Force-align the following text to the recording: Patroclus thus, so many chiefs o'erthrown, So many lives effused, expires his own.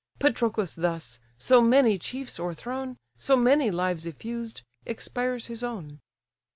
Patroclus 0.17 0.73
thus, 0.73 1.19
so 1.37 1.61
many 1.61 1.99
chiefs 1.99 2.39
o'erthrown, 2.39 2.97
So 3.19 3.37
many 3.37 3.69
lives 3.69 4.07
effused, 4.07 4.63
expires 4.83 5.45
his 5.45 5.63
own. 5.63 5.99